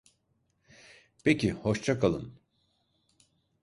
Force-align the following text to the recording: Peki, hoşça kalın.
Peki, 1.23 1.51
hoşça 1.51 1.99
kalın. 1.99 2.39